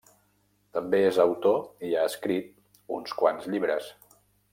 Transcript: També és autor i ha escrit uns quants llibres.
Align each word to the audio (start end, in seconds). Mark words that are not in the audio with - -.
També 0.77 1.01
és 1.09 1.19
autor 1.25 1.59
i 1.89 1.93
ha 1.99 2.07
escrit 2.13 2.49
uns 2.97 3.15
quants 3.21 3.47
llibres. 3.53 3.93